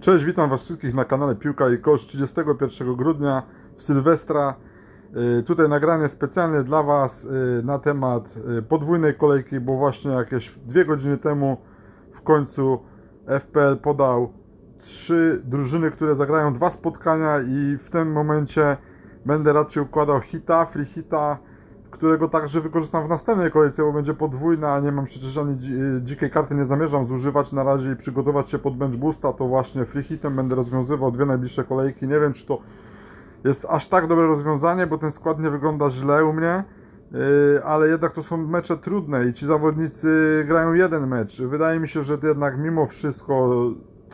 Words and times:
Cześć, 0.00 0.24
witam 0.24 0.50
Was 0.50 0.62
wszystkich 0.62 0.94
na 0.94 1.04
kanale 1.04 1.36
Piłka 1.36 1.70
i 1.70 1.78
Kosz 1.78 2.06
31 2.06 2.96
grudnia 2.96 3.42
w 3.76 3.82
Sylwestra. 3.82 4.54
Y, 5.38 5.42
Tutaj 5.42 5.68
nagranie 5.68 6.08
specjalne 6.08 6.64
dla 6.64 6.82
Was 6.82 7.24
y, 7.24 7.28
na 7.64 7.78
temat 7.78 8.34
y, 8.58 8.62
podwójnej 8.62 9.14
kolejki, 9.14 9.60
bo 9.60 9.76
właśnie 9.76 10.10
jakieś 10.10 10.50
dwie 10.66 10.84
godziny 10.84 11.16
temu 11.16 11.56
w 12.12 12.22
końcu 12.22 12.78
FPL 13.26 13.76
podał 13.76 14.32
trzy 14.78 15.42
drużyny, 15.44 15.90
które 15.90 16.16
zagrają 16.16 16.52
dwa 16.52 16.70
spotkania 16.70 17.40
i 17.40 17.76
w 17.78 17.90
tym 17.90 18.12
momencie 18.12 18.76
będę 19.26 19.52
raczej 19.52 19.82
układał 19.82 20.20
hita, 20.20 20.66
free 20.66 20.84
hita, 20.84 21.38
którego 21.90 22.28
także 22.28 22.60
wykorzystam 22.60 23.06
w 23.06 23.08
następnej 23.08 23.50
kolejce, 23.50 23.82
bo 23.82 23.92
będzie 23.92 24.14
podwójna, 24.14 24.74
a 24.74 24.80
nie 24.80 24.92
mam 24.92 25.04
przecież 25.04 25.36
ani 25.38 25.56
dzi- 25.56 26.02
dzikiej 26.02 26.30
karty, 26.30 26.54
nie 26.54 26.64
zamierzam 26.64 27.06
zużywać 27.06 27.52
na 27.52 27.64
razie 27.64 27.92
i 27.92 27.96
przygotować 27.96 28.50
się 28.50 28.58
pod 28.58 28.76
bench 28.76 28.96
boosta, 28.96 29.32
to 29.32 29.48
właśnie 29.48 29.84
free 29.84 30.02
hitem 30.02 30.36
będę 30.36 30.54
rozwiązywał 30.54 31.12
dwie 31.12 31.24
najbliższe 31.24 31.64
kolejki. 31.64 32.08
Nie 32.08 32.20
wiem, 32.20 32.32
czy 32.32 32.46
to 32.46 32.58
jest 33.44 33.66
aż 33.68 33.86
tak 33.86 34.06
dobre 34.06 34.26
rozwiązanie, 34.26 34.86
bo 34.86 34.98
ten 34.98 35.10
skład 35.10 35.40
nie 35.40 35.50
wygląda 35.50 35.90
źle 35.90 36.24
u 36.24 36.32
mnie, 36.32 36.64
yy, 37.12 37.18
ale 37.64 37.88
jednak 37.88 38.12
to 38.12 38.22
są 38.22 38.36
mecze 38.36 38.76
trudne 38.76 39.26
i 39.26 39.32
ci 39.32 39.46
zawodnicy 39.46 40.44
grają 40.48 40.72
jeden 40.72 41.06
mecz. 41.06 41.42
Wydaje 41.42 41.80
mi 41.80 41.88
się, 41.88 42.02
że 42.02 42.18
jednak 42.22 42.58
mimo 42.58 42.86
wszystko 42.86 43.50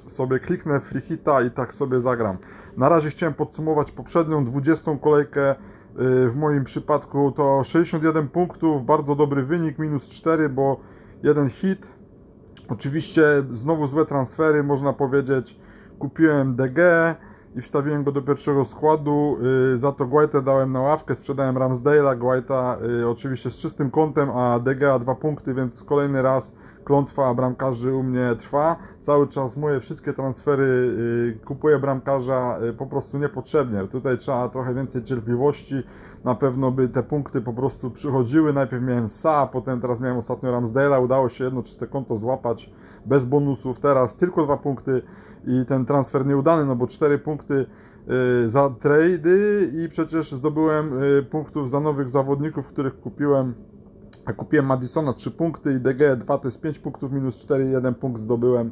sobie 0.06 0.38
kliknę 0.38 0.80
free 0.80 1.00
hita 1.00 1.42
i 1.42 1.50
tak 1.50 1.74
sobie 1.74 2.00
zagram. 2.00 2.36
Na 2.76 2.88
razie 2.88 3.10
chciałem 3.10 3.34
podsumować 3.34 3.92
poprzednią 3.92 4.44
20 4.44 4.96
kolejkę. 4.96 5.54
Yy, 5.98 6.30
W 6.30 6.36
moim 6.36 6.64
przypadku 6.64 7.32
to 7.32 7.64
61 7.64 8.28
punktów, 8.28 8.84
bardzo 8.84 9.14
dobry 9.14 9.42
wynik, 9.42 9.78
minus 9.78 10.08
4, 10.08 10.48
bo 10.48 10.80
jeden 11.22 11.48
hit. 11.48 11.86
Oczywiście 12.68 13.24
znowu 13.52 13.86
złe 13.86 14.04
transfery, 14.06 14.62
można 14.62 14.92
powiedzieć. 14.92 15.58
Kupiłem 15.98 16.56
DG 16.56 16.78
i 17.56 17.62
wstawiłem 17.62 18.04
go 18.04 18.12
do 18.12 18.22
pierwszego 18.22 18.64
składu. 18.64 19.38
Yy, 19.72 19.78
Za 19.78 19.92
to 19.92 20.06
Guaitę 20.06 20.42
dałem 20.42 20.72
na 20.72 20.80
ławkę, 20.80 21.14
sprzedałem 21.14 21.56
Ramsdale'a, 21.56 22.18
Guaita 22.18 22.78
yy, 22.98 23.08
oczywiście 23.08 23.50
z 23.50 23.56
czystym 23.56 23.90
kątem, 23.90 24.30
a 24.30 24.58
DG 24.58 24.98
dwa 25.00 25.14
punkty, 25.14 25.54
więc 25.54 25.82
kolejny 25.82 26.22
raz 26.22 26.52
klątwa 26.86 27.34
bramkarzy 27.34 27.94
u 27.94 28.02
mnie 28.02 28.34
trwa. 28.38 28.76
Cały 29.00 29.28
czas 29.28 29.56
moje 29.56 29.80
wszystkie 29.80 30.12
transfery 30.12 30.94
yy, 31.34 31.44
kupuję 31.44 31.78
bramkarza 31.78 32.58
yy, 32.62 32.72
po 32.72 32.86
prostu 32.86 33.18
niepotrzebnie. 33.18 33.86
Tutaj 33.88 34.18
trzeba 34.18 34.48
trochę 34.48 34.74
więcej 34.74 35.02
cierpliwości. 35.02 35.74
Na 36.24 36.34
pewno 36.34 36.70
by 36.70 36.88
te 36.88 37.02
punkty 37.02 37.40
po 37.40 37.52
prostu 37.52 37.90
przychodziły. 37.90 38.52
Najpierw 38.52 38.82
miałem 38.82 39.08
Sa, 39.08 39.46
potem 39.52 39.80
teraz 39.80 40.00
miałem 40.00 40.18
ostatnio 40.18 40.52
Ramsdale'a. 40.52 41.04
Udało 41.04 41.28
się 41.28 41.44
jedno 41.44 41.62
czyste 41.62 41.86
konto 41.86 42.16
złapać 42.16 42.70
bez 43.06 43.24
bonusów. 43.24 43.80
Teraz 43.80 44.16
tylko 44.16 44.44
dwa 44.44 44.56
punkty 44.56 45.02
i 45.46 45.64
ten 45.66 45.86
transfer 45.86 46.26
nieudany, 46.26 46.64
no 46.64 46.76
bo 46.76 46.86
cztery 46.86 47.18
punkty 47.18 47.66
yy, 48.06 48.50
za 48.50 48.70
trady 48.70 49.70
i 49.74 49.88
przecież 49.88 50.32
zdobyłem 50.32 50.90
punktów 51.30 51.70
za 51.70 51.80
nowych 51.80 52.10
zawodników, 52.10 52.68
których 52.68 53.00
kupiłem 53.00 53.54
a 54.26 54.32
kupiłem 54.32 54.66
Madisona 54.66 55.12
3 55.12 55.30
punkty 55.30 55.72
i 55.72 55.80
DG 55.80 56.16
2 56.16 56.38
to 56.38 56.48
jest 56.48 56.60
5 56.60 56.78
punktów 56.78 57.12
minus 57.12 57.36
4, 57.36 57.66
1 57.66 57.94
punkt 57.94 58.20
zdobyłem, 58.20 58.70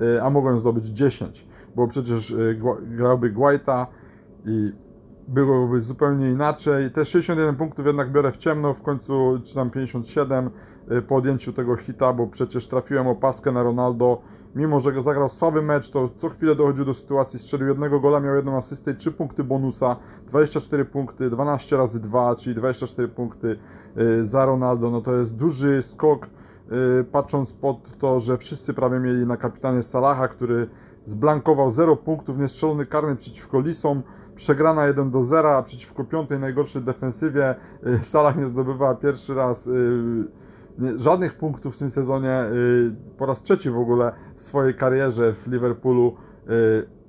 y, 0.00 0.22
a 0.22 0.30
mogłem 0.30 0.58
zdobyć 0.58 0.86
10, 0.86 1.46
bo 1.76 1.88
przecież 1.88 2.30
y, 2.30 2.60
grałby 2.82 3.30
Guaita 3.30 3.86
i 4.44 4.72
byłoby 5.28 5.80
zupełnie 5.80 6.30
inaczej. 6.30 6.90
Te 6.90 7.04
61 7.04 7.56
punktów 7.56 7.86
jednak 7.86 8.12
biorę 8.12 8.32
w 8.32 8.36
ciemno, 8.36 8.74
w 8.74 8.82
końcu 8.82 9.40
czy 9.44 9.54
tam 9.54 9.70
57 9.70 10.50
y, 10.90 11.02
po 11.02 11.16
odjęciu 11.16 11.52
tego 11.52 11.76
hita, 11.76 12.12
bo 12.12 12.26
przecież 12.26 12.66
trafiłem 12.66 13.06
opaskę 13.06 13.52
na 13.52 13.62
Ronaldo. 13.62 14.22
Mimo, 14.54 14.80
że 14.80 15.02
zagrał 15.02 15.28
słaby 15.28 15.62
mecz, 15.62 15.90
to 15.90 16.08
co 16.08 16.28
chwilę 16.28 16.54
dochodził 16.54 16.84
do 16.84 16.94
sytuacji, 16.94 17.38
strzelił 17.38 17.68
jednego 17.68 18.00
gola, 18.00 18.20
miał 18.20 18.34
jedną 18.34 18.56
asystę 18.56 18.90
i 18.90 18.94
3 18.94 19.12
punkty 19.12 19.44
bonusa, 19.44 19.96
24 20.26 20.84
punkty, 20.84 21.30
12 21.30 21.76
razy 21.76 22.00
2, 22.00 22.36
czyli 22.36 22.56
24 22.56 23.08
punkty 23.08 23.56
y, 23.98 24.24
za 24.24 24.44
Ronaldo. 24.44 24.90
No 24.90 25.00
to 25.00 25.16
jest 25.16 25.36
duży 25.36 25.82
skok, 25.82 26.26
y, 27.00 27.04
patrząc 27.04 27.52
pod 27.52 27.98
to, 27.98 28.20
że 28.20 28.38
wszyscy 28.38 28.74
prawie 28.74 29.00
mieli 29.00 29.26
na 29.26 29.36
kapitanie 29.36 29.82
Salaha, 29.82 30.28
który 30.28 30.68
zblankował 31.04 31.70
0 31.70 31.96
punktów, 31.96 32.38
niestrzelony 32.38 32.86
karny 32.86 33.16
przeciwko 33.16 33.60
Lisom, 33.60 34.02
przegrana 34.34 34.86
1 34.86 35.10
do 35.10 35.22
0, 35.22 35.56
a 35.56 35.62
przeciwko 35.62 36.04
piątej 36.04 36.38
najgorszej 36.38 36.82
defensywie 36.82 37.54
y, 37.86 37.98
Salah 37.98 38.36
nie 38.36 38.44
zdobywa 38.44 38.94
pierwszy 38.94 39.34
raz 39.34 39.66
y, 39.66 40.24
żadnych 40.96 41.34
punktów 41.34 41.74
w 41.74 41.78
tym 41.78 41.90
sezonie, 41.90 42.44
y, 42.44 43.16
po 43.18 43.26
raz 43.26 43.42
trzeci 43.42 43.70
w 43.70 43.78
ogóle 43.78 44.12
w 44.36 44.42
swojej 44.42 44.74
karierze 44.74 45.32
w 45.34 45.46
Liverpoolu 45.46 46.16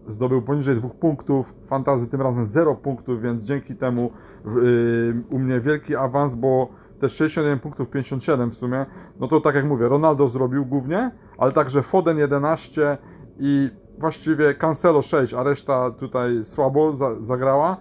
zdobył 0.07 0.41
poniżej 0.41 0.75
dwóch 0.75 0.95
punktów, 0.95 1.53
fantazy 1.67 2.07
tym 2.07 2.22
razem 2.22 2.47
0 2.47 2.75
punktów, 2.75 3.22
więc 3.22 3.44
dzięki 3.44 3.75
temu 3.75 4.12
u 5.29 5.39
mnie 5.39 5.59
wielki 5.59 5.95
awans, 5.95 6.35
bo 6.35 6.69
też 7.00 7.13
61 7.13 7.59
punktów, 7.59 7.89
57 7.89 8.51
w 8.51 8.53
sumie, 8.53 8.85
no 9.19 9.27
to 9.27 9.41
tak 9.41 9.56
jak 9.56 9.66
mówię, 9.66 9.88
Ronaldo 9.88 10.27
zrobił 10.27 10.66
głównie, 10.66 11.12
ale 11.38 11.51
także 11.51 11.81
Foden 11.81 12.17
11 12.17 12.97
i 13.39 13.69
właściwie 14.00 14.53
Cancelo 14.53 15.01
6, 15.01 15.33
a 15.33 15.44
reszta 15.44 15.91
tutaj 15.91 16.45
słabo 16.45 16.95
za, 16.95 17.16
zagrała. 17.22 17.78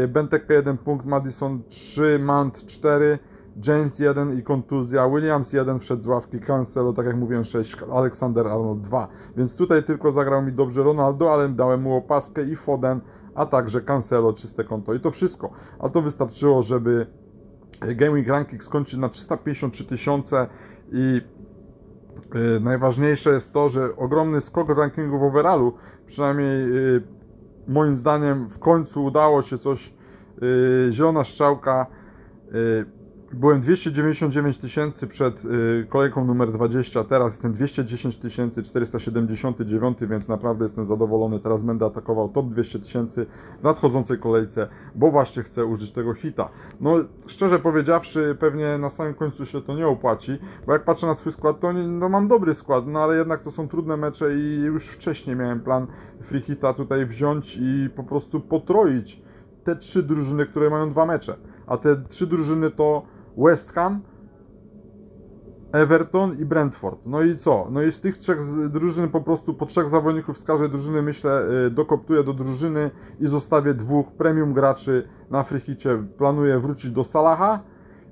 Yy, 0.00 0.08
Benteke 0.08 0.54
1 0.54 0.78
punkt, 0.78 1.06
Madison 1.06 1.62
3, 1.68 2.18
Mount 2.18 2.66
4, 2.66 3.18
James 3.66 3.98
1 3.98 4.38
i 4.38 4.42
kontuzja, 4.42 5.08
Williams 5.08 5.52
1 5.52 5.78
wszedł 5.78 6.02
z 6.02 6.06
ławki, 6.06 6.40
Cancelo, 6.40 6.92
tak 6.92 7.06
jak 7.06 7.16
mówiłem 7.16 7.44
6, 7.44 7.76
Alexander 7.92 8.46
Arnold 8.46 8.80
2. 8.80 9.08
Więc 9.36 9.56
tutaj 9.56 9.84
tylko 9.84 10.12
zagrał 10.12 10.42
mi 10.42 10.52
dobrze 10.52 10.82
Ronaldo, 10.82 11.32
ale 11.32 11.48
dałem 11.48 11.82
mu 11.82 11.96
opaskę 11.96 12.44
i 12.44 12.56
Foden, 12.56 13.00
a 13.34 13.46
także 13.46 13.80
Cancelo, 13.80 14.32
czyste 14.32 14.64
konto 14.64 14.94
i 14.94 15.00
to 15.00 15.10
wszystko. 15.10 15.50
A 15.78 15.88
to 15.88 16.02
wystarczyło, 16.02 16.62
żeby 16.62 17.06
Week 18.12 18.28
Ranking 18.28 18.64
skończyć 18.64 18.98
na 18.98 19.08
353 19.08 19.84
tysiące 19.84 20.46
i 20.92 21.20
y, 21.40 21.43
najważniejsze 22.60 23.30
jest 23.30 23.52
to, 23.52 23.68
że 23.68 23.96
ogromny 23.96 24.40
skok 24.40 24.78
rankingu 24.78 25.18
w 25.18 25.22
overallu, 25.22 25.74
przynajmniej 26.06 26.76
y, 26.96 27.02
moim 27.68 27.96
zdaniem 27.96 28.48
w 28.48 28.58
końcu 28.58 29.04
udało 29.04 29.42
się 29.42 29.58
coś, 29.58 29.92
y, 30.42 30.92
zielona 30.92 31.24
strzałka, 31.24 31.86
y, 32.54 33.03
byłem 33.34 33.60
299 33.60 34.58
tysięcy 34.58 35.06
przed 35.06 35.44
y, 35.44 35.86
kolejką 35.88 36.24
numer 36.24 36.52
20, 36.52 37.04
teraz 37.04 37.32
jestem 37.32 37.52
210 37.52 38.20
479, 38.64 39.98
więc 40.00 40.28
naprawdę 40.28 40.64
jestem 40.64 40.86
zadowolony. 40.86 41.40
Teraz 41.40 41.62
będę 41.62 41.86
atakował 41.86 42.28
top 42.28 42.48
200 42.48 42.78
tysięcy 42.78 43.26
w 43.60 43.62
nadchodzącej 43.62 44.18
kolejce, 44.18 44.68
bo 44.94 45.10
właśnie 45.10 45.42
chcę 45.42 45.64
użyć 45.64 45.92
tego 45.92 46.14
hita. 46.14 46.48
No, 46.80 46.94
szczerze 47.26 47.58
powiedziawszy, 47.58 48.36
pewnie 48.40 48.78
na 48.78 48.90
samym 48.90 49.14
końcu 49.14 49.46
się 49.46 49.62
to 49.62 49.74
nie 49.74 49.86
opłaci, 49.86 50.38
bo 50.66 50.72
jak 50.72 50.84
patrzę 50.84 51.06
na 51.06 51.14
swój 51.14 51.32
skład, 51.32 51.60
to 51.60 51.72
nie, 51.72 51.88
no, 51.88 52.08
mam 52.08 52.28
dobry 52.28 52.54
skład, 52.54 52.86
no 52.86 53.02
ale 53.02 53.16
jednak 53.16 53.40
to 53.40 53.50
są 53.50 53.68
trudne 53.68 53.96
mecze 53.96 54.34
i 54.34 54.60
już 54.60 54.88
wcześniej 54.88 55.36
miałem 55.36 55.60
plan 55.60 55.86
free 56.20 56.40
hita 56.40 56.72
tutaj 56.72 57.06
wziąć 57.06 57.58
i 57.60 57.90
po 57.96 58.04
prostu 58.04 58.40
potroić 58.40 59.22
te 59.64 59.76
trzy 59.76 60.02
drużyny, 60.02 60.46
które 60.46 60.70
mają 60.70 60.88
dwa 60.88 61.06
mecze. 61.06 61.36
A 61.66 61.76
te 61.76 61.96
trzy 62.08 62.26
drużyny 62.26 62.70
to 62.70 63.02
West 63.36 63.72
Ham, 63.72 64.02
Everton 65.72 66.36
i 66.40 66.44
Brentford. 66.44 67.06
No 67.06 67.22
i 67.22 67.36
co? 67.36 67.68
No 67.70 67.82
i 67.82 67.92
z 67.92 68.00
tych 68.00 68.16
trzech 68.16 68.38
drużyn 68.70 69.08
po 69.08 69.20
prostu 69.20 69.54
po 69.54 69.66
trzech 69.66 69.88
zawodników 69.88 70.38
z 70.38 70.44
każdej 70.44 70.68
drużyny 70.68 71.02
myślę 71.02 71.42
y, 71.66 71.70
dokoptuję 71.70 72.24
do 72.24 72.32
drużyny 72.32 72.90
i 73.20 73.26
zostawię 73.26 73.74
dwóch 73.74 74.12
premium 74.12 74.52
graczy 74.52 75.08
na 75.30 75.42
frichicie. 75.42 76.04
Planuję 76.18 76.58
wrócić 76.58 76.90
do 76.90 77.04
Salaha 77.04 77.60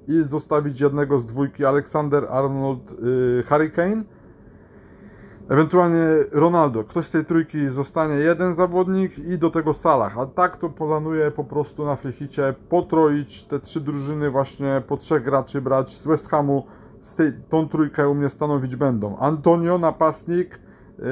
i 0.09 0.23
zostawić 0.23 0.81
jednego 0.81 1.19
z 1.19 1.27
dwójki 1.27 1.65
Alexander 1.65 2.27
Arnold 2.31 2.93
y, 2.93 3.43
Hurricane. 3.49 4.05
Ewentualnie 5.49 6.05
Ronaldo. 6.33 6.85
Ktoś 6.85 7.07
z 7.07 7.11
tej 7.11 7.25
trójki 7.25 7.69
zostanie 7.69 8.15
jeden 8.15 8.55
zawodnik 8.55 9.19
i 9.19 9.39
do 9.39 9.51
tego 9.51 9.75
Salah. 9.75 10.19
A 10.19 10.27
tak 10.27 10.57
to 10.57 10.69
planuję 10.69 11.31
po 11.31 11.45
prostu 11.45 11.85
na 11.85 11.97
frichicie 11.97 12.55
potroić 12.69 13.45
te 13.45 13.61
trzy 13.61 13.81
drużyny 13.81 14.31
właśnie 14.31 14.83
po 14.87 14.97
trzech 14.97 15.23
graczy 15.23 15.61
brać 15.61 15.99
z 15.99 16.07
West 16.07 16.29
Hamu. 16.29 16.67
Z 17.03 17.15
tej, 17.15 17.33
tą 17.49 17.69
trójkę 17.69 18.09
u 18.09 18.15
mnie 18.15 18.29
stanowić 18.29 18.77
będą. 18.77 19.17
Antonio, 19.17 19.79
napastnik. 19.79 20.61
Yy, 20.99 21.05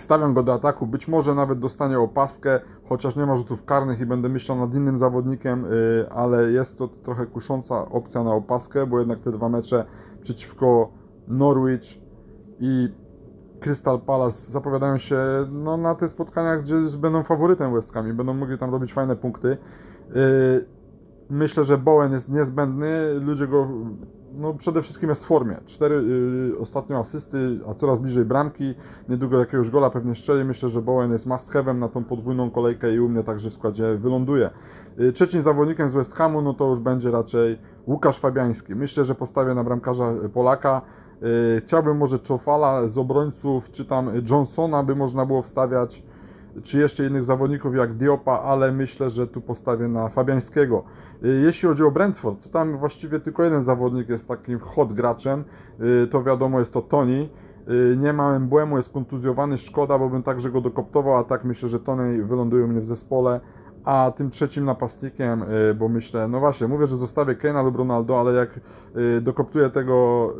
stawiam 0.00 0.34
go 0.34 0.42
do 0.42 0.54
ataku. 0.54 0.86
Być 0.86 1.08
może 1.08 1.34
nawet 1.34 1.58
dostanie 1.58 1.98
opaskę, 1.98 2.60
chociaż 2.88 3.16
nie 3.16 3.26
ma 3.26 3.36
rzutów 3.36 3.64
karnych 3.64 4.00
i 4.00 4.06
będę 4.06 4.28
myślał 4.28 4.58
nad 4.58 4.74
innym 4.74 4.98
zawodnikiem, 4.98 5.62
yy, 5.62 6.10
ale 6.10 6.52
jest 6.52 6.78
to 6.78 6.88
trochę 6.88 7.26
kusząca 7.26 7.88
opcja 7.88 8.24
na 8.24 8.34
opaskę, 8.34 8.86
bo 8.86 8.98
jednak 8.98 9.20
te 9.20 9.30
dwa 9.30 9.48
mecze 9.48 9.84
przeciwko 10.22 10.92
Norwich 11.28 12.07
i 12.60 12.88
Crystal 13.60 14.00
Palace 14.00 14.52
zapowiadają 14.52 14.98
się 14.98 15.18
no, 15.52 15.76
na 15.76 15.94
tych 15.94 16.10
spotkaniach, 16.10 16.62
gdzie 16.62 16.74
będą 16.98 17.22
faworytem 17.22 17.74
West 17.74 17.92
Ham 17.92 18.08
i 18.08 18.12
będą 18.12 18.34
mogli 18.34 18.58
tam 18.58 18.70
robić 18.70 18.92
fajne 18.92 19.16
punkty. 19.16 19.48
Yy, 19.48 20.14
myślę, 21.30 21.64
że 21.64 21.78
Bowen 21.78 22.12
jest 22.12 22.28
niezbędny. 22.28 23.14
Ludzie 23.20 23.46
go 23.46 23.68
no 24.38 24.54
przede 24.54 24.82
wszystkim 24.82 25.08
jest 25.08 25.24
w 25.24 25.26
formie. 25.26 25.56
Cztery 25.66 25.94
y, 25.94 26.58
ostatnio 26.58 26.98
asysty, 26.98 27.60
a 27.70 27.74
coraz 27.74 27.98
bliżej 27.98 28.24
bramki. 28.24 28.74
Niedługo 29.08 29.38
jakiegoś 29.38 29.70
gola 29.70 29.90
pewnie 29.90 30.14
strzeli. 30.14 30.44
Myślę, 30.44 30.68
że 30.68 30.82
Bowen 30.82 31.12
jest 31.12 31.26
must 31.26 31.52
have'em 31.52 31.78
na 31.78 31.88
tą 31.88 32.04
podwójną 32.04 32.50
kolejkę 32.50 32.94
i 32.94 33.00
u 33.00 33.08
mnie 33.08 33.22
także 33.22 33.50
w 33.50 33.52
składzie 33.52 33.96
wyląduje. 33.96 34.50
Y, 35.00 35.12
trzecim 35.12 35.42
zawodnikiem 35.42 35.88
z 35.88 35.94
West 35.94 36.14
Hamu, 36.14 36.42
no 36.42 36.54
to 36.54 36.70
już 36.70 36.80
będzie 36.80 37.10
raczej 37.10 37.58
Łukasz 37.86 38.18
Fabiański. 38.18 38.74
Myślę, 38.74 39.04
że 39.04 39.14
postawię 39.14 39.54
na 39.54 39.64
bramkarza 39.64 40.14
Polaka. 40.34 40.82
Y, 41.22 41.60
chciałbym 41.60 41.96
może 41.96 42.18
Czofala 42.18 42.88
z 42.88 42.98
obrońców, 42.98 43.70
czy 43.70 43.84
tam 43.84 44.10
Johnsona 44.30 44.82
by 44.82 44.96
można 44.96 45.26
było 45.26 45.42
wstawiać 45.42 46.02
czy 46.62 46.78
jeszcze 46.78 47.06
innych 47.06 47.24
zawodników 47.24 47.76
jak 47.76 47.94
Diopa, 47.94 48.40
ale 48.40 48.72
myślę, 48.72 49.10
że 49.10 49.26
tu 49.26 49.40
postawię 49.40 49.88
na 49.88 50.08
Fabiańskiego. 50.08 50.84
Y, 51.24 51.40
jeśli 51.44 51.68
chodzi 51.68 51.84
o 51.84 51.90
Brentford, 51.90 52.42
to 52.44 52.48
tam 52.48 52.78
właściwie 52.78 53.20
tylko 53.20 53.44
jeden 53.44 53.62
zawodnik 53.62 54.08
jest 54.08 54.28
takim 54.28 54.58
hot 54.58 54.92
graczem, 54.92 55.44
y, 56.04 56.06
to 56.06 56.22
wiadomo 56.22 56.58
jest 56.58 56.72
to 56.72 56.82
Tony. 56.82 57.28
Nie 57.96 58.12
ma 58.12 58.36
embłemu, 58.36 58.76
jest 58.76 58.92
kontuzjowany, 58.92 59.58
szkoda, 59.58 59.98
bo 59.98 60.08
bym 60.08 60.22
także 60.22 60.50
go 60.50 60.60
dokoptował, 60.60 61.16
a 61.16 61.24
tak 61.24 61.44
myślę, 61.44 61.68
że 61.68 61.80
Tony 61.80 62.24
wyląduje 62.24 62.66
mnie 62.66 62.80
w 62.80 62.84
zespole. 62.84 63.40
A 63.88 64.12
tym 64.16 64.30
trzecim 64.30 64.64
napastnikiem, 64.64 65.44
bo 65.78 65.88
myślę, 65.88 66.28
no 66.28 66.40
właśnie, 66.40 66.68
mówię, 66.68 66.86
że 66.86 66.96
zostawię 66.96 67.34
Keina 67.34 67.62
lub 67.62 67.76
Ronaldo, 67.76 68.20
ale 68.20 68.32
jak 68.32 68.60
dokoptuję 69.20 69.70
tego, 69.70 70.34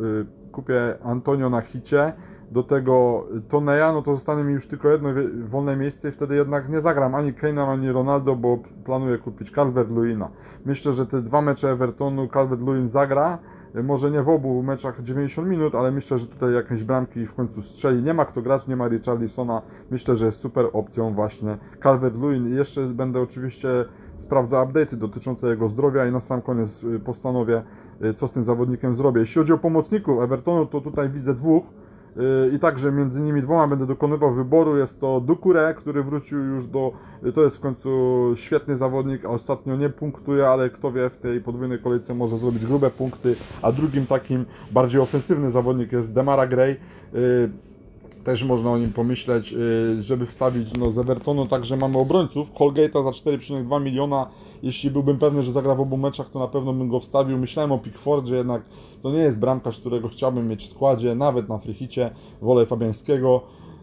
kupię 0.53 0.99
Antonio 1.05 1.51
na 1.51 1.61
hicie, 1.61 2.13
do 2.51 2.63
tego 2.63 3.25
Toneja, 3.49 3.93
no 3.93 4.03
to 4.03 4.15
zostanie 4.15 4.45
mi 4.45 4.53
już 4.53 4.67
tylko 4.67 4.89
jedno 4.89 5.09
wolne 5.45 5.77
miejsce 5.77 6.09
i 6.09 6.13
wtedy 6.13 6.35
jednak 6.35 6.69
nie 6.69 6.81
zagram 6.81 7.15
ani 7.15 7.33
Kane'a, 7.33 7.69
ani 7.69 7.93
Ronaldo, 7.93 8.37
bo 8.37 8.59
planuję 8.85 9.19
kupić 9.19 9.53
Calvert-Lewina. 9.53 10.29
Myślę, 10.67 10.93
że 10.93 11.07
te 11.07 11.23
dwa 11.23 11.43
mecze 11.43 11.71
Evertonu 11.71 12.27
Calvert-Lewin 12.27 12.87
zagra, 12.87 13.39
może 13.75 14.11
nie 14.11 14.23
w 14.23 14.29
obu 14.29 14.63
meczach 14.63 15.03
90 15.03 15.49
minut, 15.49 15.75
ale 15.75 15.91
myślę, 15.91 16.19
że 16.19 16.27
tutaj 16.27 16.55
jakieś 16.55 16.85
bramki 16.85 17.27
w 17.27 17.35
końcu 17.35 17.63
strzeli. 17.63 18.03
Nie 18.03 18.15
ma 18.15 18.25
kto 18.25 18.43
grać, 18.43 18.67
nie 18.67 18.77
ma 18.77 18.89
Richarlisona. 18.89 19.63
Myślę, 19.91 20.17
że 20.17 20.27
jest 20.27 20.41
super 20.41 20.67
opcją 20.73 21.15
właśnie 21.15 21.59
Calvert-Lewin. 21.81 22.47
Jeszcze 22.47 22.87
będę 22.87 23.21
oczywiście 23.21 23.69
sprawdzał 24.19 24.67
update'y 24.67 24.97
dotyczące 24.97 25.49
jego 25.49 25.69
zdrowia 25.69 26.07
i 26.07 26.13
na 26.13 26.21
sam 26.21 26.43
koniec 26.43 26.85
y, 26.85 27.01
postanowię, 27.01 27.63
y, 28.05 28.15
co 28.15 28.29
z 28.29 28.31
tym 28.31 28.45
zawodnikiem 28.45 28.95
zrobię. 28.95 29.21
Jeśli 29.21 29.39
chodzi 29.39 29.53
o 29.53 29.59
pomocników 29.59 30.23
Evertonu, 30.23 30.67
to 30.67 30.81
tutaj 30.81 31.11
widzę 31.11 31.35
dwóch 31.35 31.65
i 32.53 32.59
także 32.59 32.93
między 32.93 33.21
nimi 33.21 33.43
dwoma 33.43 33.69
będę 33.69 33.87
dokonywał 33.87 34.35
wyboru. 34.35 34.77
Jest 34.77 35.01
to 35.01 35.21
Dukure, 35.21 35.75
który 35.75 36.03
wrócił 36.03 36.39
już 36.39 36.67
do. 36.67 36.93
To 37.35 37.43
jest 37.45 37.57
w 37.57 37.61
końcu 37.61 37.91
świetny 38.35 38.77
zawodnik, 38.77 39.25
a 39.25 39.29
ostatnio 39.29 39.77
nie 39.77 39.89
punktuje, 39.91 40.49
ale 40.49 40.71
kto 40.71 40.93
wie, 40.93 41.11
w 41.11 41.17
tej 41.17 41.41
podwójnej 41.41 41.79
kolejce 41.79 42.15
może 42.15 42.39
zrobić 42.39 42.67
grube 42.67 42.91
punkty. 42.91 43.37
A 43.63 43.73
drugim 43.73 44.07
takim 44.07 44.45
bardziej 44.71 45.01
ofensywny 45.01 45.51
zawodnik 45.51 45.93
jest 45.93 46.15
Demara 46.15 46.47
Gray. 46.47 46.77
Też 48.29 48.45
można 48.45 48.71
o 48.71 48.79
nim 48.79 48.93
pomyśleć, 48.93 49.53
y, 49.53 50.03
żeby 50.03 50.27
wstawić 50.27 50.77
no, 50.79 50.93
z 50.93 50.99
Evertonu. 50.99 51.47
Także 51.47 51.77
mamy 51.77 51.99
obrońców. 51.99 52.53
Holgate'a 52.53 53.05
za 53.05 53.31
4,2 53.31 53.83
miliona. 53.83 54.27
Jeśli 54.63 54.91
byłbym 54.91 55.19
pewny, 55.19 55.43
że 55.43 55.53
zagra 55.53 55.75
w 55.75 55.81
obu 55.81 55.97
meczach, 55.97 56.31
to 56.31 56.39
na 56.39 56.49
pewno 56.49 56.73
bym 56.73 56.89
go 56.89 57.01
wstawił. 57.01 57.39
Myślałem 57.39 57.73
o 57.73 57.79
Pickfordzie, 57.79 58.35
jednak 58.35 58.63
to 59.03 59.11
nie 59.11 59.19
jest 59.19 59.39
bramkarz, 59.39 59.81
którego 59.81 60.09
chciałbym 60.09 60.49
mieć 60.49 60.65
w 60.65 60.71
składzie, 60.71 61.15
nawet 61.15 61.49
na 61.49 61.59
Frichicie. 61.59 62.11
Wolę 62.43 62.67
Fabiańskiego. 62.67 63.43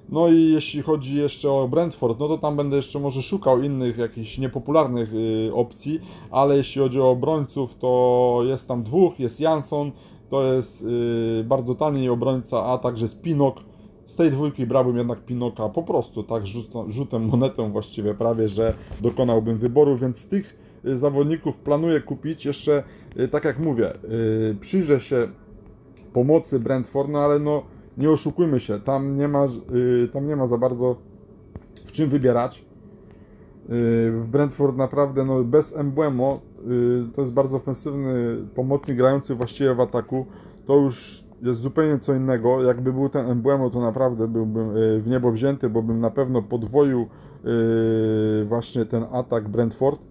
No 0.10 0.28
i 0.28 0.52
jeśli 0.52 0.82
chodzi 0.82 1.16
jeszcze 1.16 1.52
o 1.52 1.68
Brentford, 1.68 2.20
no 2.20 2.28
to 2.28 2.38
tam 2.38 2.56
będę 2.56 2.76
jeszcze 2.76 3.00
może 3.00 3.22
szukał 3.22 3.64
innych 3.64 3.98
jakichś 3.98 4.38
niepopularnych 4.38 5.14
y, 5.14 5.52
opcji, 5.54 6.00
ale 6.32 6.58
jeśli 6.58 6.82
chodzi 6.82 7.02
o 7.02 7.10
obrońców, 7.10 7.76
to 7.76 8.42
jest 8.44 8.68
tam 8.68 8.84
dwóch, 8.84 9.20
jest 9.20 9.40
Jansson, 9.40 9.92
to 10.30 10.44
jest 10.44 10.82
y, 10.82 11.44
bardzo 11.44 11.76
tani 11.76 12.10
obrońca, 12.10 12.66
a 12.66 12.78
także 12.78 13.08
Spinok 13.08 13.75
z 14.16 14.18
tej 14.18 14.32
dwójki 14.32 14.66
brałbym 14.66 14.98
jednak 14.98 15.26
Pinoka 15.26 15.70
po 15.70 15.84
prostu, 15.84 16.24
tak 16.24 16.44
rzutem 16.88 17.26
monetą 17.26 17.72
właściwie 17.72 18.14
prawie, 18.14 18.50
że 18.50 18.74
dokonałbym 19.02 19.58
wyboru, 19.58 19.98
więc 19.98 20.18
z 20.18 20.28
tych 20.28 20.58
y, 20.86 20.98
zawodników 20.98 21.58
planuję 21.58 22.02
kupić 22.02 22.46
jeszcze, 22.46 22.84
y, 23.20 23.28
tak 23.28 23.46
jak 23.46 23.60
mówię, 23.60 23.94
y, 23.94 24.56
przyjrzę 24.60 25.00
się 25.00 25.28
pomocy 26.14 26.60
Brentford, 26.60 27.10
no 27.10 27.20
ale 27.20 27.40
no 27.40 27.64
nie 27.98 28.12
oszukujmy 28.12 28.60
się, 28.60 28.80
tam 28.80 29.18
nie 29.18 29.28
ma, 29.28 29.48
tam 30.14 30.28
nie 30.28 30.36
ma 30.36 30.48
za 30.48 30.58
bardzo 30.58 30.96
w 31.86 31.92
czym 31.92 32.10
wybierać. 32.10 32.66
W 34.12 34.26
Brentford 34.32 34.78
naprawdę 34.78 35.26
no, 35.26 35.44
bez 35.44 35.76
Embuemo 35.76 36.40
to 37.16 37.22
jest 37.22 37.34
bardzo 37.34 37.58
ofensywny 37.58 38.38
pomocnik 38.56 38.98
grający 38.98 39.36
właściwie 39.36 39.76
w 39.76 39.80
ataku. 39.80 40.26
To 40.66 40.76
już 40.76 41.25
jest 41.42 41.60
zupełnie 41.60 42.00
co 42.00 42.14
innego. 42.14 42.64
Jakby 42.64 42.94
był 42.94 43.10
ten 43.10 43.30
Emblemo, 43.30 43.70
to 43.70 43.82
naprawdę 43.82 44.28
byłbym 44.28 44.70
e, 44.70 45.00
w 45.00 45.08
niebo 45.08 45.32
wzięty, 45.32 45.70
bo 45.70 45.82
bym 45.82 46.00
na 46.00 46.10
pewno 46.10 46.42
podwoił 46.42 47.02
e, 47.02 48.46
właśnie 48.46 48.86
ten 48.86 49.06
atak 49.12 49.50
Brentford. 49.50 50.02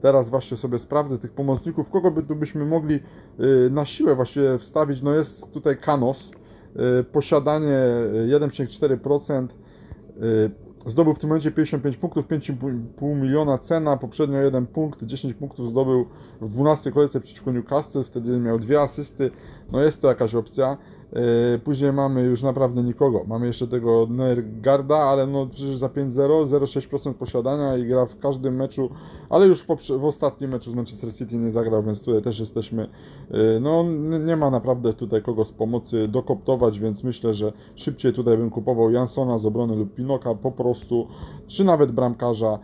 Teraz 0.00 0.30
właśnie 0.30 0.56
sobie 0.56 0.78
sprawdzę 0.78 1.18
tych 1.18 1.32
pomocników, 1.32 1.90
kogo 1.90 2.10
by 2.10 2.22
tu 2.22 2.36
byśmy 2.36 2.64
mogli 2.64 2.94
e, 2.94 3.00
na 3.70 3.84
siłę 3.84 4.14
właśnie 4.14 4.58
wstawić. 4.58 5.02
No 5.02 5.14
jest 5.14 5.52
tutaj 5.52 5.76
Kanos, 5.76 6.30
posiadanie 7.12 7.78
1,4%, 8.28 9.46
Zdobył 10.86 11.14
w 11.14 11.18
tym 11.18 11.28
momencie 11.28 11.50
55 11.50 11.96
punktów, 11.96 12.26
5,5 12.26 13.16
miliona 13.16 13.58
cena, 13.58 13.96
poprzednio 13.96 14.38
1 14.38 14.66
punkt, 14.66 15.02
10 15.04 15.34
punktów 15.34 15.70
zdobył 15.70 16.06
w 16.40 16.48
12 16.48 16.92
kolejce 16.92 17.20
przeciwko 17.20 17.52
Newcastle, 17.52 18.04
wtedy 18.04 18.38
miał 18.38 18.58
dwie 18.58 18.80
asysty, 18.80 19.30
no 19.72 19.82
jest 19.82 20.02
to 20.02 20.08
jakaś 20.08 20.34
opcja. 20.34 20.76
E, 21.12 21.58
później 21.58 21.92
mamy 21.92 22.22
już 22.22 22.42
naprawdę 22.42 22.82
nikogo. 22.82 23.24
Mamy 23.26 23.46
jeszcze 23.46 23.66
tego 23.66 24.06
Nergarda, 24.10 24.96
ale 24.96 25.26
no 25.26 25.46
przecież 25.46 25.76
za 25.76 25.86
5-0, 25.86 26.12
0,6% 26.46 27.14
posiadania 27.14 27.76
i 27.76 27.86
gra 27.86 28.06
w 28.06 28.18
każdym 28.18 28.56
meczu, 28.56 28.90
ale 29.30 29.46
już 29.46 29.62
w, 29.98 30.04
ostatnim 30.04 30.50
meczu 30.50 30.70
z 30.70 30.74
Manchester 30.74 31.14
City 31.14 31.36
nie 31.36 31.52
zagrał, 31.52 31.82
więc 31.82 32.04
tutaj 32.04 32.22
też 32.22 32.40
jesteśmy. 32.40 32.88
E, 33.30 33.60
no 33.60 33.84
nie 34.18 34.36
ma 34.36 34.50
naprawdę 34.50 34.92
tutaj 34.92 35.22
kogo 35.22 35.44
z 35.44 35.52
pomocy 35.52 36.08
dokoptować, 36.08 36.80
więc 36.80 37.04
myślę, 37.04 37.34
że 37.34 37.52
szybciej 37.74 38.12
tutaj 38.12 38.36
bym 38.36 38.50
kupował 38.50 38.90
Jansona 38.90 39.38
z 39.38 39.46
obrony 39.46 39.76
lub 39.76 39.94
Pinoka 39.94 40.34
po 40.34 40.52
prostu, 40.52 41.06
czy 41.46 41.64
nawet 41.64 41.92
bramkarza. 41.92 42.58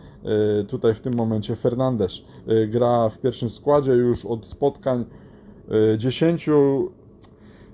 E, 0.60 0.64
tutaj 0.64 0.94
w 0.94 1.00
tym 1.00 1.14
momencie 1.14 1.56
Fernandes 1.56 2.22
gra 2.68 3.08
w 3.08 3.18
pierwszym 3.18 3.50
składzie 3.50 3.92
już 3.92 4.26
od 4.26 4.46
spotkań 4.46 5.04
10 5.98 6.48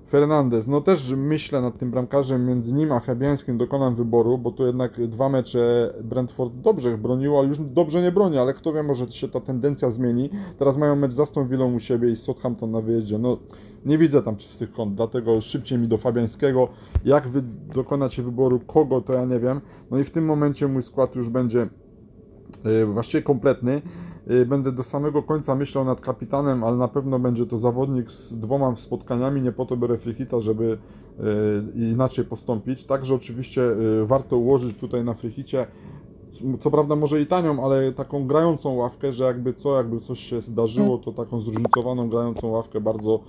Fernandez, 0.09 0.67
no 0.67 0.81
też 0.81 1.15
myślę 1.17 1.63
nad 1.63 1.79
tym 1.79 1.91
bramkarzem, 1.91 2.47
między 2.47 2.75
nim 2.75 2.93
a 2.93 3.01
Fabiańskim 3.01 3.59
dokonam 3.59 3.95
wyboru, 3.95 4.39
bo 4.39 4.53
tu 4.53 4.67
jednak 4.67 5.07
dwa 5.07 5.29
mecze 5.29 5.95
Brentford 6.05 6.55
dobrze 6.55 6.99
broniło, 6.99 7.39
ale 7.39 7.49
już 7.49 7.59
dobrze 7.59 8.03
nie 8.03 8.13
broni, 8.13 8.39
ale 8.39 8.53
kto 8.53 8.73
wie, 8.73 8.83
może 8.83 9.11
się 9.11 9.29
ta 9.29 9.41
tendencja 9.41 9.91
zmieni. 9.91 10.31
Teraz 10.59 10.77
mają 10.77 10.97
mecz 10.97 11.13
z 11.13 11.21
Aston 11.21 11.49
Villą 11.49 11.75
u 11.75 11.81
siebie 11.81 12.11
i 12.11 12.17
Southampton 12.17 12.71
na 12.71 12.81
wyjeździe. 12.81 13.19
No 13.19 13.39
nie 13.87 13.99
widzę 13.99 14.23
tam 14.23 14.37
czystych 14.37 14.73
kąt, 14.73 14.95
dlatego 14.95 15.41
szybciej 15.41 15.79
mi 15.79 15.89
do 15.89 15.99
Fabiańskiego. 15.99 16.69
Jak 17.05 17.29
wy 17.29 17.43
dokonacie 17.75 18.23
wyboru, 18.23 18.61
kogo, 18.67 19.01
to 19.01 19.13
ja 19.13 19.25
nie 19.25 19.41
wiem. 19.41 19.61
No 19.91 19.99
i 19.99 20.05
w 20.05 20.11
tym 20.11 20.25
momencie 20.25 20.69
mój 20.69 20.83
skład 20.83 21.17
już 21.17 21.29
będzie 21.29 21.69
yy, 22.65 22.87
właściwie 22.87 23.23
kompletny. 23.23 23.83
Y, 24.31 24.47
będę 24.47 24.73
do 24.73 24.83
samego 24.83 25.23
końca 25.23 25.55
myślał 25.55 25.85
nad 25.85 26.01
kapitanem, 26.01 26.65
ale 26.65 26.77
na 26.77 26.89
pewno 26.89 27.19
będzie 27.19 27.47
to 27.47 27.59
zawodnik 27.59 28.11
z 28.11 28.39
dwoma 28.39 28.77
spotkaniami, 28.77 29.43
nie 29.43 29.53
po 29.53 29.67
to 29.67 29.77
biorę 29.77 29.99
Frichita, 29.99 30.41
żeby 30.41 30.79
y, 31.75 31.85
inaczej 31.93 32.25
postąpić. 32.25 32.85
Także 32.85 33.15
oczywiście 33.15 33.63
y, 33.63 34.07
warto 34.07 34.37
ułożyć 34.37 34.77
tutaj 34.77 35.05
na 35.05 35.15
Frichicie 35.15 35.67
co 36.61 36.71
prawda 36.71 36.97
może 36.97 37.21
i 37.21 37.27
tanią, 37.27 37.65
ale 37.65 37.93
taką 37.93 38.27
grającą 38.27 38.75
ławkę, 38.75 39.13
że 39.13 39.25
jakby 39.25 39.55
co, 39.55 39.77
jakby 39.77 40.01
coś 40.01 40.19
się 40.19 40.41
zdarzyło, 40.41 40.99
to 40.99 41.13
taką 41.13 41.41
zróżnicowaną 41.41 42.09
grającą 42.09 42.49
ławkę 42.49 42.81
bardzo 42.81 43.21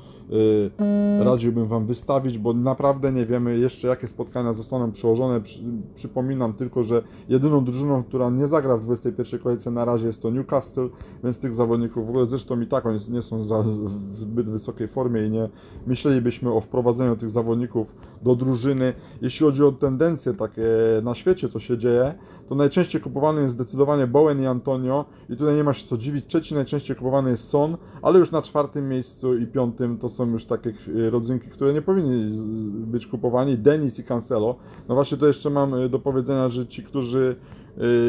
y, 1.19 1.23
radziłbym 1.23 1.67
Wam 1.67 1.85
wystawić, 1.85 2.37
bo 2.37 2.53
naprawdę 2.53 3.11
nie 3.11 3.25
wiemy 3.25 3.57
jeszcze 3.57 3.87
jakie 3.87 4.07
spotkania 4.07 4.53
zostaną 4.53 4.91
przełożone. 4.91 5.41
Przy, 5.41 5.63
przypominam 5.95 6.53
tylko, 6.53 6.83
że 6.83 7.03
jedyną 7.29 7.63
drużyną, 7.63 8.03
która 8.03 8.29
nie 8.29 8.47
zagra 8.47 8.77
w 8.77 8.81
21 8.81 9.39
kolejce 9.39 9.71
na 9.71 9.85
razie 9.85 10.07
jest 10.07 10.21
to 10.21 10.29
Newcastle, 10.29 10.89
więc 11.23 11.37
tych 11.39 11.53
zawodników 11.53 12.05
w 12.05 12.09
ogóle 12.09 12.25
zresztą 12.25 12.61
i 12.61 12.67
tak 12.67 12.85
oni 12.85 12.99
nie 13.09 13.21
są 13.21 13.43
za, 13.43 13.61
w 13.61 14.15
zbyt 14.15 14.49
wysokiej 14.49 14.87
formie 14.87 15.25
i 15.25 15.29
nie 15.29 15.49
myślelibyśmy 15.87 16.53
o 16.53 16.61
wprowadzeniu 16.61 17.15
tych 17.15 17.29
zawodników 17.29 17.95
do 18.21 18.35
drużyny. 18.35 18.93
Jeśli 19.21 19.45
chodzi 19.45 19.63
o 19.63 19.71
tendencje 19.71 20.33
takie 20.33 20.63
na 21.03 21.15
świecie, 21.15 21.49
co 21.49 21.59
się 21.59 21.77
dzieje, 21.77 22.13
to 22.49 22.55
najczęściej 22.55 23.01
kupowany 23.01 23.41
jest 23.41 23.53
zdecydowanie 23.53 24.07
Bowen 24.07 24.41
i 24.41 24.45
Antonio 24.45 25.05
i 25.29 25.37
tutaj 25.37 25.55
nie 25.55 25.63
ma 25.63 25.73
się 25.73 25.87
co 25.87 25.97
dziwić. 25.97 26.25
Trzeci 26.25 26.55
najczęściej 26.55 26.95
kupowany 26.95 27.29
jest 27.29 27.47
Son, 27.47 27.77
ale 28.01 28.19
już 28.19 28.31
na 28.31 28.41
czwartym 28.41 28.89
miejscu 28.89 29.37
i 29.37 29.47
piątym 29.47 29.97
to 29.97 30.09
są 30.09 30.31
już 30.31 30.45
takie 30.45 30.69
e, 30.69 31.09
rodzynki, 31.09 31.49
które 31.49 31.73
nie 31.73 31.81
powinni 31.81 32.43
być 32.71 33.07
kupowani. 33.07 33.57
Denis 33.57 33.99
i 33.99 34.03
Cancelo. 34.03 34.55
No 34.87 34.95
właśnie 34.95 35.17
to 35.17 35.27
jeszcze 35.27 35.49
mam 35.49 35.73
e, 35.73 35.89
do 35.89 35.99
powiedzenia, 35.99 36.49
że 36.49 36.67
ci, 36.67 36.83
którzy 36.83 37.35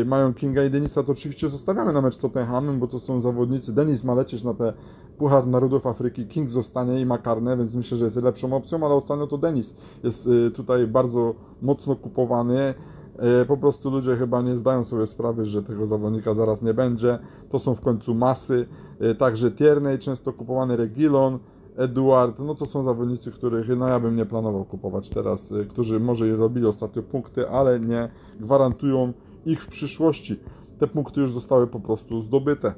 mają 0.07 0.35
Kinga 0.35 0.65
i 0.65 0.71
Denisa, 0.71 1.03
to 1.03 1.13
oczywiście 1.13 1.49
zostawiamy 1.49 1.93
na 1.93 2.01
mecz 2.01 2.15
z 2.15 2.19
Tottenhamem, 2.19 2.79
bo 2.79 2.87
to 2.87 3.01
są 3.01 3.21
zawodnicy. 3.21 3.75
Denis 3.75 4.05
ma 4.05 4.15
lecieć 4.15 4.43
na 4.43 4.55
te 4.55 4.73
Puchar 5.19 5.47
Narodów 5.47 5.87
Afryki, 5.87 6.27
King 6.27 6.49
zostanie 6.49 7.01
i 7.01 7.07
ma 7.07 7.19
karne, 7.19 7.57
więc 7.57 7.75
myślę, 7.75 7.97
że 7.97 8.05
jest 8.05 8.17
lepszą 8.17 8.57
opcją, 8.57 8.87
ale 8.87 8.95
ostatnio 8.95 9.27
to 9.27 9.39
Denis 9.39 9.75
jest 10.05 10.29
tutaj 10.55 10.87
bardzo 10.87 11.35
mocno 11.63 11.97
kupowany. 11.97 12.75
E, 13.21 13.45
po 13.45 13.57
prostu 13.57 13.91
ludzie 13.91 14.17
chyba 14.17 14.43
nie 14.43 14.57
zdają 14.57 14.85
sobie 14.85 15.07
sprawy, 15.07 15.45
że 15.45 15.63
tego 15.63 15.87
zawodnika 15.87 16.35
zaraz 16.35 16.63
nie 16.63 16.75
będzie. 16.75 17.19
To 17.49 17.59
są 17.59 17.75
w 17.75 17.81
końcu 17.81 18.15
masy. 18.15 18.67
E, 19.01 19.15
także 19.15 19.51
Tierney, 19.51 19.99
często 19.99 20.33
kupowany 20.33 20.77
Regilon, 20.77 21.39
Eduard, 21.77 22.39
no 22.39 22.55
to 22.55 22.67
są 22.67 22.83
zawodnicy, 22.83 23.31
których 23.31 23.69
no 23.77 23.89
ja 23.89 24.01
bym 24.01 24.17
nie 24.17 24.27
planował 24.27 24.65
kupować 24.65 25.11
teraz, 25.11 25.53
e, 25.53 25.65
którzy 25.65 26.01
może 26.01 26.29
i 26.29 26.33
robili 26.33 26.67
ostatnio 26.67 27.03
punkty, 27.03 27.49
ale 27.49 27.81
nie 27.81 28.09
gwarantują 28.41 29.13
ich 29.47 29.63
w 29.63 29.69
przyszłości. 29.69 30.41
Te 30.79 30.87
punkty 30.87 31.21
już 31.21 31.33
zostały 31.33 31.67
po 31.67 31.81
prostu 31.81 32.21
zdobyte. 32.21 32.75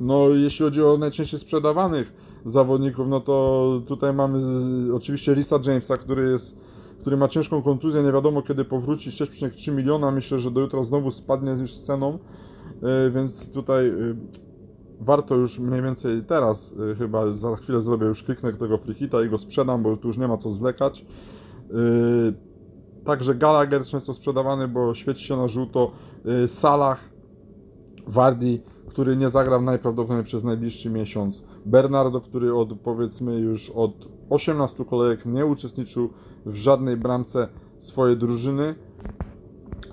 No 0.00 0.28
jeśli 0.28 0.64
chodzi 0.64 0.82
o 0.82 0.98
najczęściej 0.98 1.40
sprzedawanych 1.40 2.12
zawodników, 2.46 3.08
no 3.08 3.20
to 3.20 3.80
tutaj 3.86 4.12
mamy 4.12 4.40
z, 4.40 4.90
oczywiście 4.90 5.34
Risa 5.34 5.58
Jamesa, 5.66 5.96
który 5.96 6.30
jest 6.30 6.56
który 7.00 7.16
ma 7.16 7.28
ciężką 7.28 7.62
kontuzję, 7.62 8.02
nie 8.02 8.12
wiadomo 8.12 8.42
kiedy 8.42 8.64
powróci, 8.64 9.10
6,3 9.10 9.72
miliona, 9.72 10.10
myślę, 10.10 10.38
że 10.38 10.50
do 10.50 10.60
jutra 10.60 10.84
znowu 10.84 11.10
spadnie 11.10 11.66
z 11.66 11.84
ceną, 11.84 12.18
e, 12.82 13.10
więc 13.10 13.50
tutaj 13.50 13.88
e, 13.88 13.92
warto 15.00 15.34
już 15.34 15.58
mniej 15.58 15.82
więcej 15.82 16.22
teraz, 16.22 16.74
e, 16.92 16.94
chyba 16.94 17.32
za 17.32 17.56
chwilę 17.56 17.80
zrobię, 17.80 18.06
już 18.06 18.22
kliknę 18.22 18.52
tego 18.52 18.78
frikita 18.78 19.22
i 19.22 19.28
go 19.28 19.38
sprzedam, 19.38 19.82
bo 19.82 19.96
tu 19.96 20.08
już 20.08 20.18
nie 20.18 20.28
ma 20.28 20.36
co 20.36 20.52
zwlekać. 20.52 21.06
Także 23.04 23.34
Gallagher 23.34 23.84
często 23.84 24.14
sprzedawany, 24.14 24.68
bo 24.68 24.94
świeci 24.94 25.24
się 25.24 25.36
na 25.36 25.48
żółto. 25.48 25.90
Salah, 26.48 27.00
Wardi, 28.06 28.60
który 28.94 29.16
nie 29.16 29.30
zagra 29.30 29.60
najprawdopodobniej 29.60 30.24
przez 30.24 30.44
najbliższy 30.44 30.90
miesiąc. 30.90 31.44
Bernardo, 31.66 32.20
który 32.20 32.54
od 32.54 32.80
powiedzmy 32.80 33.38
już 33.38 33.70
od 33.70 34.08
18 34.30 34.84
kolejek 34.84 35.26
nie 35.26 35.46
uczestniczył 35.46 36.10
w 36.46 36.54
żadnej 36.56 36.96
bramce 36.96 37.48
swojej 37.78 38.16
drużyny, 38.16 38.74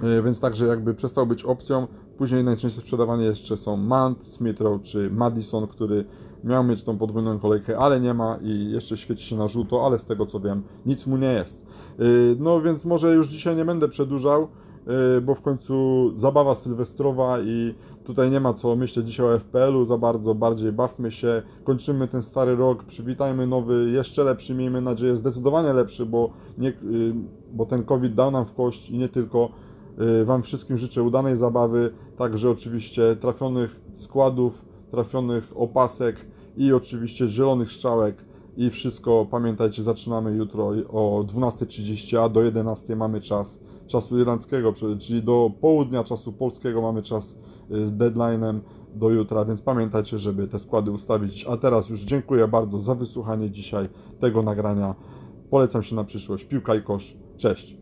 e, 0.03 0.22
więc 0.22 0.39
także 0.39 0.65
jakby 0.65 0.93
przestał 0.93 1.27
być 1.27 1.43
opcją. 1.43 1.88
Później 2.17 2.43
najczęściej 2.43 2.81
sprzedawane 2.81 3.24
jeszcze 3.24 3.58
są 3.58 3.77
Mant, 3.77 4.27
Smithrow 4.27 4.81
czy 4.81 5.12
Madison, 5.12 5.67
który 5.67 6.05
miał 6.43 6.63
mieć 6.63 6.84
tą 6.84 6.98
podwójną 6.98 7.39
kolejkę, 7.39 7.77
ale 7.77 8.01
nie 8.01 8.13
ma 8.13 8.38
i 8.41 8.72
jeszcze 8.72 8.98
świeci 8.98 9.25
się 9.25 9.36
na 9.36 9.48
żółto, 9.48 9.86
ale 9.86 10.00
z 10.00 10.05
tego 10.05 10.25
co 10.25 10.39
wiem, 10.39 10.63
nic 10.86 11.05
mu 11.05 11.17
nie 11.17 11.34
jest. 11.34 11.65
E, 12.00 12.03
no 12.39 12.62
więc 12.62 12.86
może 12.86 13.13
już 13.15 13.27
dzisiaj 13.27 13.55
nie 13.55 13.65
będę 13.65 13.88
przedłużał. 13.88 14.48
Y, 15.17 15.21
bo 15.21 15.35
w 15.35 15.41
końcu 15.41 16.11
zabawa 16.15 16.55
sylwestrowa 16.55 17.39
i 17.39 17.73
tutaj 18.03 18.31
nie 18.31 18.39
ma 18.39 18.53
co 18.53 18.75
myśleć 18.75 19.07
dzisiaj 19.07 19.25
o 19.25 19.39
FPL-u 19.39 19.85
za 19.85 19.97
bardzo, 19.97 20.35
bardziej 20.35 20.71
bawmy 20.71 21.11
się, 21.11 21.41
kończymy 21.63 22.07
ten 22.07 22.23
stary 22.23 22.55
rok, 22.55 22.83
przywitajmy 22.83 23.47
nowy, 23.47 23.91
jeszcze 23.91 24.23
lepszy, 24.23 24.53
miejmy 24.53 24.81
nadzieję, 24.81 25.15
zdecydowanie 25.15 25.73
lepszy, 25.73 26.05
bo, 26.05 26.29
nie, 26.57 26.69
y, 26.69 26.73
bo 27.53 27.65
ten 27.65 27.83
COVID 27.83 28.13
dał 28.13 28.31
nam 28.31 28.45
w 28.45 28.53
kość 28.53 28.89
i 28.89 28.97
nie 28.97 29.09
tylko. 29.09 29.50
Y, 30.21 30.25
Wam 30.25 30.43
wszystkim 30.43 30.77
życzę 30.77 31.03
udanej 31.03 31.38
zabawy, 31.38 31.91
także 32.17 32.50
oczywiście 32.50 33.15
trafionych 33.15 33.79
składów, 33.93 34.65
trafionych 34.91 35.51
opasek 35.55 36.25
i 36.57 36.73
oczywiście 36.73 37.27
zielonych 37.27 37.71
strzałek 37.71 38.25
i 38.58 38.70
wszystko, 38.70 39.27
pamiętajcie, 39.31 39.84
zaczynamy 39.84 40.36
jutro 40.36 40.67
o 40.89 41.24
12.30, 41.24 42.17
a 42.17 42.29
do 42.29 42.39
11.00 42.39 42.96
mamy 42.96 43.22
czas 43.22 43.60
czasu 43.88 44.20
irlandzkiego, 44.20 44.74
czyli 45.00 45.24
do 45.24 45.51
południa 45.62 46.03
czasu 46.03 46.34
polskiego 46.34 46.81
mamy 46.81 47.01
czas 47.03 47.36
y, 47.72 47.88
z 47.88 47.93
deadline'em 47.93 48.60
do 48.96 49.10
jutra, 49.10 49.46
więc 49.46 49.62
pamiętajcie, 49.62 50.20
żeby 50.20 50.48
te 50.48 50.60
składy 50.60 50.91
ustawić. 50.91 51.46
A 51.50 51.58
teraz 51.58 51.89
już 51.89 52.01
dziękuję 52.01 52.48
bardzo 52.48 52.79
za 52.79 52.96
wysłuchanie 52.96 53.51
dzisiaj 53.51 53.89
tego 54.20 54.41
nagrania. 54.41 54.96
Polecam 55.50 55.84
się 55.84 55.96
na 55.96 56.03
przyszłość. 56.03 56.43
Piłka 56.43 56.75
i 56.75 56.81
kosz. 56.81 57.17
Cześć! 57.38 57.80